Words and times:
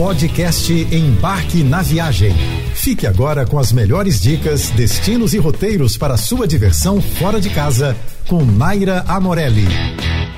Podcast 0.00 0.72
Embarque 0.72 1.62
na 1.62 1.82
Viagem. 1.82 2.32
Fique 2.74 3.06
agora 3.06 3.44
com 3.44 3.58
as 3.58 3.70
melhores 3.70 4.18
dicas, 4.18 4.70
destinos 4.70 5.34
e 5.34 5.38
roteiros 5.38 5.98
para 5.98 6.16
sua 6.16 6.48
diversão 6.48 7.02
fora 7.02 7.38
de 7.38 7.50
casa 7.50 7.94
com 8.26 8.42
Naira 8.42 9.04
Amorelli. 9.06 9.68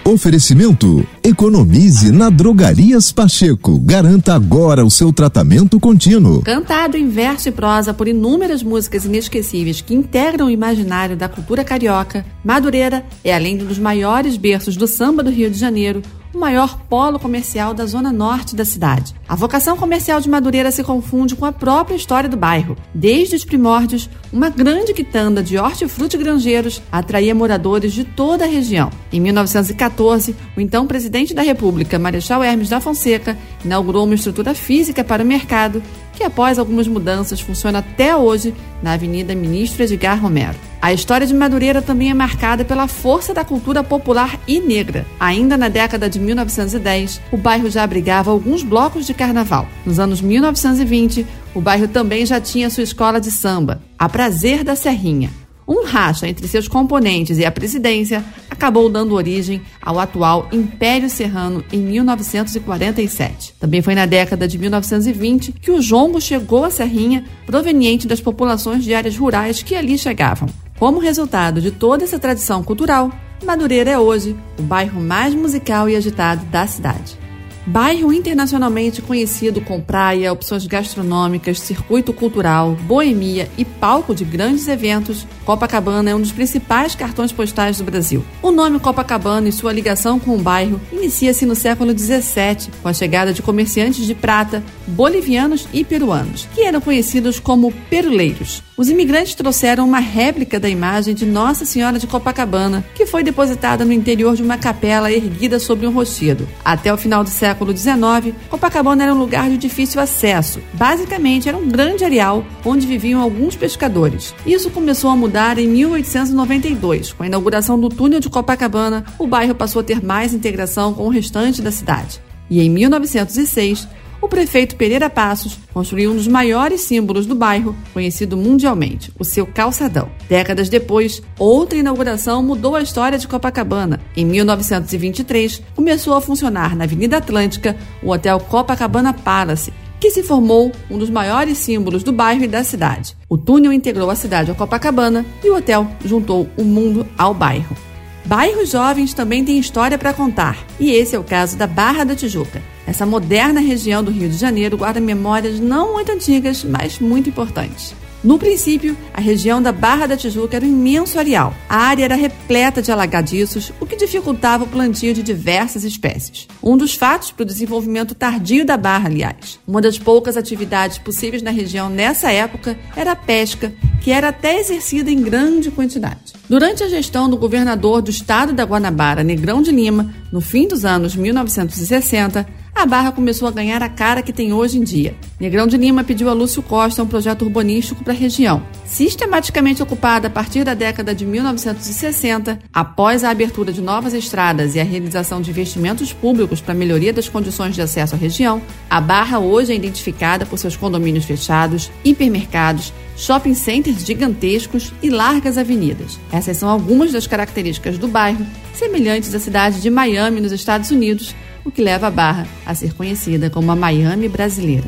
Oferecimento: 0.05 1.07
economize 1.23 2.11
na 2.11 2.29
Drogarias 2.29 3.13
Pacheco. 3.13 3.79
Garanta 3.79 4.35
agora 4.35 4.85
o 4.85 4.91
seu 4.91 5.13
tratamento 5.13 5.79
contínuo. 5.79 6.43
Cantado 6.43 6.97
em 6.97 7.09
verso 7.09 7.49
e 7.49 7.53
prosa 7.53 7.95
por 7.95 8.09
inúmeras 8.09 8.65
músicas 8.65 9.05
inesquecíveis 9.05 9.81
que 9.81 9.95
integram 9.95 10.47
o 10.47 10.51
imaginário 10.51 11.17
da 11.17 11.29
cultura 11.29 11.63
carioca, 11.63 12.27
Madureira 12.45 13.05
é, 13.23 13.33
além 13.33 13.57
de 13.57 13.63
um 13.63 13.69
dos 13.69 13.79
maiores 13.79 14.37
berços 14.37 14.77
do 14.77 14.89
samba 14.89 15.23
do 15.23 15.31
Rio 15.31 15.49
de 15.49 15.57
Janeiro, 15.57 16.03
o 16.35 16.39
maior 16.39 16.79
polo 16.89 17.19
comercial 17.19 17.75
da 17.75 17.85
zona 17.87 18.13
norte 18.13 18.57
da 18.57 18.65
cidade. 18.65 19.15
A 19.29 19.35
vocação 19.35 19.77
comercial 19.77 20.21
de 20.21 20.29
Madureira 20.29 20.71
se 20.71 20.83
confunde 20.83 21.37
com 21.37 21.45
a 21.45 21.53
própria 21.53 21.95
história 21.95 22.29
do 22.29 22.37
bairro. 22.37 22.77
Desde 22.95 23.37
os 23.37 23.45
primórdios, 23.45 24.09
uma 24.33 24.49
grande 24.49 24.95
quitanda 24.95 25.43
de 25.43 25.59
hortifruti 25.59 26.17
granjeiros 26.17 26.83
atraía 26.91 27.35
moradores 27.35 27.93
de 27.93 28.05
toda 28.05 28.45
a 28.45 28.49
região. 28.49 28.91
Em 29.13 29.21
1914, 29.21 30.35
o 30.57 30.61
então 30.61 30.87
presidente 30.87 31.35
da 31.35 31.43
República, 31.43 31.99
Marechal 31.99 32.43
Hermes 32.43 32.69
da 32.69 32.81
Fonseca, 32.81 33.37
inaugurou 33.65 34.05
uma 34.05 34.15
estrutura 34.15 34.55
física 34.55 35.05
para 35.05 35.23
o 35.23 35.27
mercado 35.27 35.83
que, 36.13 36.25
após 36.25 36.59
algumas 36.59 36.89
mudanças, 36.89 37.41
funciona 37.41 37.79
até 37.81 38.17
hoje 38.17 38.55
na 38.83 38.93
Avenida 38.93 39.35
Ministro 39.35 39.83
Edgar 39.83 40.21
Romero. 40.21 40.72
A 40.83 40.93
história 40.93 41.25
de 41.25 41.33
Madureira 41.33 41.81
também 41.81 42.11
é 42.11 42.15
marcada 42.15 42.65
pela 42.65 42.89
força 42.89 43.33
da 43.33 43.45
cultura 43.45 43.85
popular 43.85 44.37
e 44.49 44.59
negra. 44.59 45.07
Ainda 45.21 45.57
na 45.57 45.69
década 45.69 46.11
de 46.11 46.19
1910, 46.19 47.21
o 47.31 47.37
bairro 47.37 47.71
já 47.71 47.85
abrigava 47.85 48.33
alguns 48.33 48.65
blocos 48.65 49.07
de 49.07 49.15
carnaval. 49.15 49.69
Nos 49.87 50.01
anos 50.01 50.21
1920, 50.21 51.25
o 51.55 51.61
bairro 51.61 51.87
também 51.87 52.27
já 52.27 52.41
tinha 52.41 52.69
sua 52.69 52.83
escola 52.83 53.21
de 53.21 53.31
samba, 53.31 53.81
a 53.97 54.09
Prazer 54.09 54.65
da 54.65 54.75
Serrinha. 54.75 55.31
Um 55.69 55.85
racha 55.85 56.27
entre 56.27 56.49
seus 56.49 56.67
componentes 56.67 57.39
e 57.39 57.45
a 57.45 57.53
presidência 57.53 58.25
acabou 58.51 58.89
dando 58.89 59.15
origem 59.15 59.63
ao 59.81 60.01
atual 60.01 60.49
Império 60.51 61.09
Serrano 61.09 61.63
em 61.73 61.79
1947. 61.79 63.55
Também 63.61 63.81
foi 63.83 63.95
na 63.95 64.05
década 64.05 64.49
de 64.49 64.59
1920 64.59 65.53
que 65.53 65.71
o 65.71 65.81
jongo 65.81 66.21
chegou 66.21 66.65
à 66.65 66.71
Serrinha, 66.71 67.25
proveniente 67.47 68.09
das 68.09 68.21
populações 68.21 68.83
de 68.83 68.93
áreas 68.93 69.17
rurais 69.17 69.63
que 69.63 69.77
ali 69.77 69.97
chegavam. 69.97 70.49
Como 70.83 70.99
resultado 70.99 71.61
de 71.61 71.71
toda 71.71 72.03
essa 72.03 72.19
tradição 72.19 72.61
cultural, 72.65 73.09
Madureira 73.45 73.93
é 73.93 73.97
hoje 73.97 74.37
o 74.59 74.63
bairro 74.63 75.01
mais 75.01 75.33
musical 75.33 75.89
e 75.89 75.95
agitado 75.95 76.45
da 76.47 76.67
cidade. 76.67 77.17
Bairro 77.65 78.13
internacionalmente 78.13 79.01
conhecido 79.01 79.61
com 79.61 79.81
praia, 79.81 80.33
opções 80.33 80.67
gastronômicas, 80.67 81.61
circuito 81.61 82.13
cultural, 82.13 82.75
boemia 82.83 83.49
e 83.57 83.65
palco 83.65 84.13
de 84.13 84.25
grandes 84.25 84.67
eventos, 84.67 85.25
Copacabana 85.45 86.11
é 86.11 86.15
um 86.17 86.21
dos 86.21 86.33
principais 86.33 86.97
cartões 86.97 87.31
postais 87.31 87.79
do 87.79 87.85
Brasil. 87.85 88.25
O 88.43 88.51
nome 88.51 88.81
Copacabana 88.81 89.49
e 89.49 89.53
sua 89.53 89.73
ligação 89.73 90.19
com 90.19 90.35
o 90.35 90.43
bairro 90.43 90.81
inicia-se 90.93 91.47
no 91.47 91.55
século 91.55 91.97
XVII, 91.97 92.73
com 92.83 92.89
a 92.89 92.93
chegada 92.93 93.33
de 93.33 93.41
comerciantes 93.41 94.05
de 94.05 94.17
prata, 94.17 94.65
bolivianos 94.89 95.69
e 95.73 95.85
peruanos, 95.85 96.49
que 96.53 96.63
eram 96.63 96.81
conhecidos 96.81 97.39
como 97.39 97.71
peruleiros. 97.89 98.65
Os 98.83 98.91
imigrantes 98.91 99.37
trouxeram 99.37 99.87
uma 99.87 100.01
réplica 100.01 100.59
da 100.59 100.69
imagem 100.69 101.15
de 101.15 101.25
Nossa 101.25 101.65
Senhora 101.65 102.01
de 102.01 102.07
Copacabana, 102.09 102.85
que 102.97 103.07
foi 103.07 103.23
depositada 103.23 103.85
no 103.85 103.93
interior 103.93 104.35
de 104.35 104.43
uma 104.43 104.59
capela 104.59 105.13
erguida 105.13 105.61
sobre 105.61 105.87
um 105.87 105.93
rochedo. 105.93 106.49
Até 106.65 106.93
o 106.93 106.97
final 106.97 107.23
do 107.23 107.31
século 107.31 107.71
XIX, 107.77 108.35
Copacabana 108.51 109.05
era 109.05 109.15
um 109.15 109.19
lugar 109.19 109.49
de 109.49 109.57
difícil 109.57 110.01
acesso. 110.01 110.59
Basicamente, 110.73 111.49
era 111.49 111.57
um 111.57 111.69
grande 111.69 112.05
areal 112.05 112.45
onde 112.65 112.85
viviam 112.85 113.21
alguns 113.21 113.55
pescadores. 113.55 114.35
Isso 114.45 114.69
começou 114.69 115.11
a 115.11 115.17
mudar 115.17 115.61
em 115.61 115.69
1892. 115.69 117.13
Com 117.13 117.23
a 117.23 117.27
inauguração 117.27 117.79
do 117.79 117.89
túnel 117.89 118.19
de 118.19 118.29
Copacabana, 118.29 119.05
o 119.17 119.29
bairro 119.29 119.55
passou 119.55 119.79
a 119.79 119.85
ter 119.85 120.03
mais 120.03 120.35
integração 120.35 120.93
com 120.93 121.07
o 121.07 121.09
restante 121.09 121.63
da 121.63 121.71
cidade. 121.71 122.21
E 122.51 122.61
em 122.61 122.69
1906, 122.69 123.87
o 124.23 124.29
prefeito 124.29 124.77
Pereira 124.77 125.11
Passos 125.11 125.59
construiu 125.75 126.13
um 126.13 126.17
dos 126.17 126.29
maiores 126.29 126.83
símbolos 126.83 127.27
do 127.27 127.35
bairro, 127.35 127.75
conhecido 127.93 128.37
mundialmente, 128.37 129.13
o 129.19 129.25
seu 129.25 129.45
calçadão. 129.45 130.09
Décadas 130.29 130.69
depois, 130.69 131.21
outra 131.37 131.77
inauguração 131.77 132.41
mudou 132.41 132.77
a 132.77 132.81
história 132.81 133.19
de 133.19 133.27
Copacabana. 133.27 134.01
Em 134.17 134.25
1923, 134.25 135.61
começou 135.75 136.15
a 136.15 136.21
funcionar 136.21 136.77
na 136.77 136.85
Avenida 136.85 137.17
Atlântica 137.17 137.77
o 138.01 138.13
Hotel 138.13 138.39
Copacabana 138.39 139.13
Palace, 139.13 139.73
que 139.99 140.13
se 140.13 140.23
formou 140.23 140.71
um 140.89 140.99
dos 140.99 141.11
maiores 141.11 141.59
símbolos 141.59 142.05
do 142.05 142.13
bairro 142.13 142.45
e 142.45 142.49
da 142.49 142.63
cidade. 142.63 143.17
O 143.29 143.37
túnel 143.37 143.73
integrou 143.73 144.09
a 144.09 144.15
cidade 144.15 144.53
a 144.53 144.55
Copacabana 144.55 145.27
e 145.43 145.51
o 145.51 145.57
hotel 145.57 145.89
juntou 146.05 146.49
o 146.57 146.63
mundo 146.63 147.05
ao 147.19 147.35
bairro. 147.35 147.92
Bairros 148.25 148.71
jovens 148.71 149.13
também 149.13 149.45
têm 149.45 149.59
história 149.59 149.99
para 149.99 150.15
contar, 150.15 150.57
e 150.79 150.91
esse 150.91 151.15
é 151.15 151.19
o 151.19 151.25
caso 151.25 151.57
da 151.57 151.67
Barra 151.67 152.05
da 152.05 152.15
Tijuca. 152.15 152.63
Essa 152.87 153.05
moderna 153.05 153.61
região 153.61 154.03
do 154.03 154.11
Rio 154.13 154.29
de 154.29 154.37
Janeiro 154.37 154.77
guarda 154.77 155.01
memórias 155.01 155.59
não 155.59 155.95
muito 155.95 156.13
antigas, 156.13 156.65
mas 156.65 157.01
muito 157.01 157.29
importantes. 157.29 157.95
No 158.25 158.39
princípio, 158.39 158.97
a 159.13 159.21
região 159.21 159.61
da 159.61 159.73
Barra 159.73 160.07
da 160.07 160.17
Tijuca 160.17 160.55
era 160.57 160.65
um 160.65 160.69
imenso 160.69 161.19
areal. 161.19 161.53
A 161.69 161.77
área 161.79 162.05
era 162.05 162.15
repleta 162.15 162.81
de 162.81 162.93
alagadiços, 162.93 163.73
o 163.81 163.87
que 163.87 163.97
dificultava 163.97 164.63
o 164.63 164.69
plantio 164.69 165.13
de 165.13 165.25
diversas 165.25 165.83
espécies. 165.83 166.47
Um 166.63 166.77
dos 166.77 166.95
fatos 166.95 167.33
para 167.33 167.43
o 167.43 167.47
desenvolvimento 167.47 168.15
tardio 168.15 168.65
da 168.65 168.77
Barra, 168.77 169.09
aliás. 169.09 169.59
Uma 169.67 169.81
das 169.81 169.99
poucas 169.99 170.37
atividades 170.37 170.99
possíveis 170.99 171.43
na 171.43 171.51
região 171.51 171.91
nessa 171.91 172.31
época 172.31 172.79
era 172.95 173.11
a 173.11 173.17
pesca, 173.17 173.73
que 174.01 174.13
era 174.13 174.29
até 174.29 174.61
exercida 174.61 175.11
em 175.11 175.21
grande 175.21 175.73
quantidade. 175.73 176.33
Durante 176.49 176.85
a 176.85 176.89
gestão 176.89 177.29
do 177.29 177.37
governador 177.37 178.01
do 178.01 178.11
estado 178.11 178.53
da 178.53 178.63
Guanabara, 178.63 179.25
Negrão 179.25 179.63
de 179.63 179.73
Lima, 179.73 180.15
no 180.31 180.41
fim 180.41 180.69
dos 180.69 180.85
anos 180.85 181.17
1960, 181.17 182.47
a 182.75 182.87
Barra 182.87 183.13
começou 183.13 183.47
a 183.47 183.51
ganhar 183.51 183.83
a 183.83 183.89
cara 183.89 184.23
que 184.23 184.33
tem 184.33 184.53
hoje 184.53 184.79
em 184.79 184.83
dia. 184.83 185.15
Negrão 185.39 185.67
de 185.67 185.77
Lima 185.77 186.03
pediu 186.03 186.29
a 186.29 186.33
Lúcio 186.33 186.63
Costa 186.63 187.03
um 187.03 187.07
projeto 187.07 187.43
urbanístico 187.43 188.03
para 188.03 188.13
a 188.13 188.17
região. 188.17 188.63
Sistematicamente 188.87 189.83
ocupada 189.83 190.29
a 190.29 190.31
partir 190.31 190.65
da 190.65 190.75
década 190.75 191.15
de 191.15 191.25
1960, 191.25 192.59
após 192.73 193.25
a 193.25 193.31
abertura 193.31 193.73
de 193.73 193.81
novas 193.81 194.15
estradas 194.15 194.75
e 194.75 194.81
a 194.81 194.85
realização 194.85 195.41
de 195.41 195.51
investimentos 195.51 196.13
públicos 196.13 196.61
para 196.61 196.75
melhoria 196.75 197.13
das 197.13 197.29
condições 197.29 197.75
de 197.75 197.83
acesso 197.83 198.15
à 198.15 198.19
região, 198.19 198.63
a 198.89 199.01
Barra 199.01 199.39
hoje 199.39 199.73
é 199.73 199.77
identificada 199.77 200.47
por 200.47 200.59
seus 200.59 200.77
condomínios 200.77 201.25
fechados, 201.25 201.91
hipermercados, 202.05 202.93
shopping 203.17 203.55
centers 203.55 204.05
gigantescos 204.05 204.93
e 205.03 205.11
largas 205.11 205.59
avenidas. 205.59 206.19
Essas 206.33 206.57
são 206.57 206.69
algumas 206.69 207.13
das 207.13 207.27
características 207.27 207.99
do 207.99 208.09
bairro, 208.09 208.47
semelhantes 208.73 209.35
à 209.35 209.39
cidade 209.39 209.81
de 209.81 209.91
Miami, 209.91 210.41
nos 210.41 210.53
Estados 210.53 210.91
Unidos, 210.91 211.35
o 211.65 211.71
que 211.71 211.83
leva 211.83 212.09
a 212.09 212.11
Barra 212.11 212.47
a 212.67 212.75
ser 212.75 212.95
conhecida 212.95 213.51
como 213.51 213.71
a 213.71 213.77
Miami 213.77 214.29
brasileira. 214.29 214.87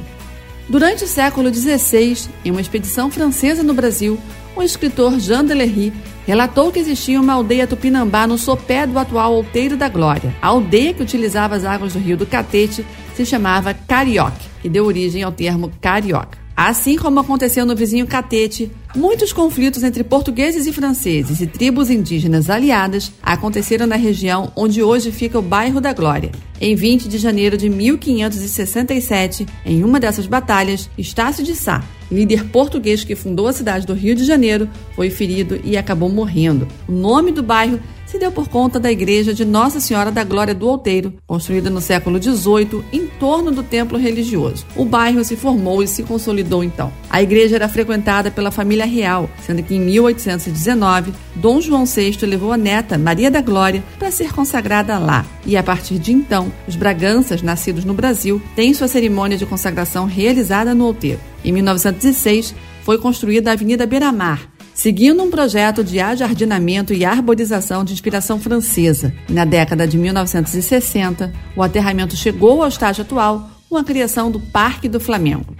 Durante 0.69 1.05
o 1.05 1.09
século 1.09 1.53
XVI, 1.53 2.29
em 2.45 2.51
uma 2.51 2.61
expedição 2.61 3.11
francesa 3.11 3.63
no 3.63 3.75
Brasil, 3.75 4.19
o 4.57 4.63
escritor 4.63 5.19
Jean 5.19 5.45
Delery 5.45 5.93
relatou 6.27 6.73
que 6.73 6.79
existia 6.79 7.21
uma 7.21 7.35
aldeia 7.35 7.67
tupinambá 7.67 8.27
no 8.27 8.39
sopé 8.39 8.87
do 8.87 8.99
atual 8.99 9.35
Outeiro 9.35 9.77
da 9.77 9.89
Glória. 9.89 10.35
A 10.41 10.49
aldeia 10.49 10.95
que 10.95 11.03
utilizava 11.03 11.55
as 11.55 11.65
águas 11.65 11.93
do 11.93 11.99
rio 11.99 12.17
do 12.17 12.25
Catete 12.25 12.85
se 13.15 13.27
chamava 13.27 13.75
Carioque, 13.75 14.49
que 14.63 14.69
deu 14.69 14.87
origem 14.87 15.23
ao 15.23 15.33
termo 15.33 15.71
carioca. 15.81 16.39
Assim 16.57 16.97
como 16.97 17.21
aconteceu 17.21 17.67
no 17.67 17.77
vizinho 17.77 18.07
Catete, 18.07 18.71
muitos 18.95 19.33
conflitos 19.33 19.83
entre 19.83 20.05
portugueses 20.05 20.67
e 20.67 20.73
franceses 20.73 21.41
e 21.41 21.47
tribos 21.47 21.91
indígenas 21.91 22.49
aliadas 22.49 23.13
aconteceram 23.23 23.87
na 23.87 23.97
região 23.97 24.53
onde 24.55 24.83
hoje 24.83 25.11
fica 25.11 25.39
o 25.39 25.43
bairro 25.43 25.81
da 25.81 25.93
Glória. 25.93 26.31
Em 26.61 26.75
20 26.75 27.09
de 27.09 27.19
janeiro 27.19 27.57
de 27.57 27.69
1567, 27.69 29.47
em 29.67 29.83
uma 29.83 29.99
dessas 29.99 30.27
batalhas, 30.27 30.89
Estácio 30.97 31.45
de 31.45 31.55
Sá, 31.55 31.85
líder 32.11 32.45
português 32.47 33.03
que 33.03 33.17
fundou 33.17 33.49
a 33.49 33.53
cidade 33.53 33.87
do 33.87 33.93
Rio 33.93 34.15
de 34.15 34.25
Janeiro, 34.25 34.69
foi 34.95 35.11
ferido 35.11 35.61
e 35.65 35.77
acabou 35.77 36.09
morrendo. 36.09 36.69
O 36.89 36.93
nome 36.93 37.33
do 37.33 37.43
bairro 37.43 37.81
se 38.15 38.19
deu 38.21 38.31
por 38.31 38.49
conta 38.49 38.79
da 38.79 38.93
igreja 38.93 39.35
de 39.35 39.45
Nossa 39.45 39.81
Senhora 39.81 40.13
da 40.13 40.23
Glória 40.23 40.55
do 40.55 40.69
Outeiro, 40.69 41.15
construída 41.27 41.69
no 41.69 41.81
século 41.81 42.23
XVIII 42.23 42.85
em 42.93 43.09
torno 43.09 43.51
do 43.51 43.61
templo 43.61 43.99
religioso. 43.99 44.65
O 44.77 44.85
bairro 44.85 45.25
se 45.25 45.35
formou 45.35 45.83
e 45.83 45.89
se 45.89 46.05
consolidou 46.05 46.63
então. 46.63 46.93
A 47.11 47.21
igreja 47.21 47.57
era 47.57 47.69
frequentada 47.69 48.31
pela 48.31 48.53
família 48.53 48.87
real, 48.87 49.29
sendo 49.45 49.65
que 49.65 49.75
em 49.75 49.81
1819 49.81 51.13
Dom 51.35 51.61
João 51.61 51.85
VI 51.87 52.17
levou 52.23 52.53
a 52.53 52.57
neta 52.57 52.97
Maria 52.97 53.33
da 53.33 53.41
Glória 53.41 53.83
para 53.99 54.13
ser 54.13 54.33
consagrada 54.33 54.97
lá. 54.97 55.27
E 55.45 55.57
a 55.57 55.63
partir 55.65 55.99
de 55.99 56.13
então, 56.13 56.53
os 56.69 56.77
Braganças, 56.77 57.43
nascidos 57.43 57.85
no 57.85 57.95
Brasil, 57.95 58.41
têm 58.55 58.75
sua 58.75 58.87
cerimônia 58.87 59.37
de 59.37 59.45
consagração 59.45 60.07
realizada 60.07 60.73
no 60.73 60.85
Outeiro. 60.85 61.19
Em 61.45 61.51
1906, 61.51 62.55
foi 62.85 62.99
construída 62.99 63.51
a 63.51 63.55
Avenida 63.55 63.87
Beira-Mar, 63.87 64.54
seguindo 64.75 65.23
um 65.23 65.31
projeto 65.31 65.85
de 65.85 66.01
ajardinamento 66.01 66.93
e 66.93 67.05
arborização 67.05 67.85
de 67.85 67.93
inspiração 67.93 68.41
francesa. 68.41 69.15
Na 69.29 69.45
década 69.45 69.87
de 69.87 69.97
1960, 69.97 71.33
o 71.57 71.63
aterramento 71.63 72.17
chegou 72.17 72.63
ao 72.63 72.69
estágio 72.69 73.03
atual 73.03 73.49
com 73.71 73.77
a 73.77 73.85
criação 73.85 74.31
do 74.31 74.41
Parque 74.41 74.89
do 74.89 75.01
Flamengo. 75.01 75.57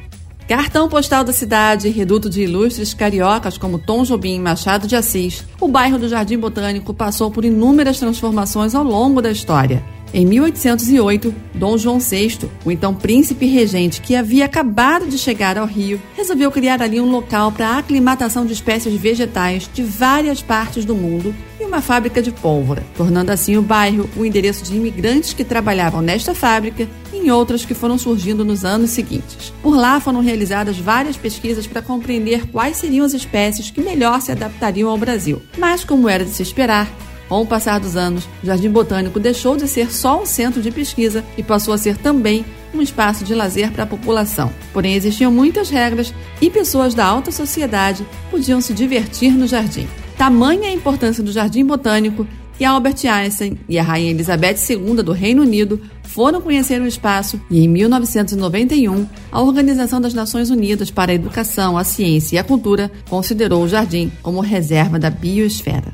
Cartão 0.47 0.91
postal 0.91 1.25
da 1.25 1.33
cidade, 1.33 1.89
reduto 1.89 2.29
de 2.29 2.43
ilustres 2.43 2.93
cariocas 2.93 3.57
como 3.57 3.79
Tom 3.79 4.03
Jobim 4.03 4.35
e 4.35 4.41
Machado 4.41 4.87
de 4.87 4.95
Assis, 4.95 5.43
o 5.59 5.69
bairro 5.69 5.99
do 5.99 6.07
Jardim 6.07 6.37
Botânico 6.37 6.93
passou 6.93 7.31
por 7.31 7.47
inúmeras 7.47 7.99
transformações 7.99 8.75
ao 8.75 8.85
longo 8.85 9.23
da 9.23 9.31
história. 9.31 9.83
Em 10.17 10.25
1808, 10.25 11.35
Dom 11.55 11.77
João 11.77 11.99
VI, 11.99 12.49
o 12.65 12.71
então 12.71 12.95
príncipe 12.95 13.47
regente 13.47 14.01
que 14.01 14.15
havia 14.15 14.45
acabado 14.45 15.09
de 15.09 15.19
chegar 15.19 15.59
ao 15.59 15.67
Rio, 15.67 16.01
resolveu 16.17 16.53
criar 16.53 16.81
ali 16.81 17.01
um 17.01 17.11
local 17.11 17.51
para 17.51 17.71
a 17.71 17.79
aclimatação 17.79 18.47
de 18.47 18.53
espécies 18.53 18.95
vegetais 18.95 19.69
de 19.75 19.83
várias 19.83 20.41
partes 20.41 20.85
do 20.85 20.95
mundo 20.95 21.35
e 21.59 21.65
uma 21.65 21.81
fábrica 21.81 22.23
de 22.23 22.31
pólvora, 22.31 22.85
tornando 22.97 23.33
assim 23.33 23.57
o 23.57 23.63
bairro 23.63 24.09
o 24.17 24.25
endereço 24.25 24.63
de 24.63 24.77
imigrantes 24.77 25.33
que 25.33 25.43
trabalhavam 25.43 26.01
nesta 26.01 26.33
fábrica 26.33 26.87
e 27.13 27.17
em 27.17 27.33
outras 27.33 27.65
que 27.65 27.75
foram 27.75 27.99
surgindo 27.99 28.45
nos 28.45 28.65
anos 28.65 28.91
seguintes. 28.91 29.53
Por 29.61 29.75
lá 29.75 29.99
foram 29.99 30.21
realizadas 30.21 30.79
várias 30.79 31.17
pesquisas 31.17 31.67
para 31.67 31.83
compreender 31.83 32.47
quais 32.53 32.77
seriam 32.77 33.05
as 33.05 33.15
espécies 33.15 33.69
que 33.69 33.81
melhor 33.81 34.21
se 34.21 34.31
adaptariam 34.31 34.89
ao 34.89 34.97
Brasil. 34.97 35.43
Mas, 35.59 35.83
como 35.83 36.09
era 36.09 36.25
de 36.25 36.31
se 36.31 36.43
esperar, 36.45 36.89
com 37.29 37.43
o 37.43 37.47
passar 37.47 37.81
dos 37.81 37.97
anos, 37.97 38.29
o 38.43 38.47
Jardim 38.47 38.71
Botânico 38.71 39.19
deixou 39.19 39.57
de 39.57 39.67
ser 39.67 39.93
só 39.93 40.23
um 40.23 40.27
centro 40.27 40.61
de 40.61 40.71
pesquisa 40.71 41.25
e 41.37 41.43
passou 41.43 41.75
a 41.75 41.79
ser 41.79 41.97
também 41.97 42.45
um 42.75 42.83
espaço 42.83 43.25
de 43.25 43.35
lazer 43.35 43.71
para 43.71 43.85
a 43.85 43.87
população. 43.87 44.51
Porém, 44.73 44.95
existiam 44.95 45.33
muitas 45.33 45.71
regras 45.71 46.13
e 46.41 46.51
pessoas 46.51 46.95
da 46.95 47.05
alta 47.05 47.31
sociedade 47.31 48.07
podiam 48.31 48.61
se 48.61 48.75
divertir 48.75 49.33
no 49.33 49.47
jardim. 49.47 49.89
Tamanha 50.19 50.69
a 50.69 50.73
importância 50.73 51.23
do 51.23 51.33
Jardim 51.33 51.65
Botânico 51.65 52.27
que 52.57 52.65
Albert 52.65 53.05
Einstein 53.05 53.59
e 53.69 53.79
a 53.79 53.83
Rainha 53.83 54.11
Elizabeth 54.11 54.57
II 54.69 55.03
do 55.03 55.13
Reino 55.13 55.43
Unido 55.43 55.81
foram 56.03 56.41
conhecer 56.41 56.81
o 56.81 56.87
espaço 56.87 57.41
e, 57.51 57.65
em 57.65 57.69
1991, 57.69 59.07
a 59.33 59.43
Organização 59.43 60.01
das 60.01 60.15
Nações 60.15 60.51
Unidas 60.51 60.91
para 60.91 61.11
a 61.11 61.15
Educação, 61.15 61.77
a 61.77 61.83
Ciência 61.83 62.37
e 62.37 62.39
a 62.39 62.45
Cultura 62.45 62.91
considerou 63.09 63.65
o 63.65 63.69
jardim 63.69 64.13
como 64.23 64.41
reserva 64.41 64.99
da 64.99 65.11
biosfera. 65.11 65.94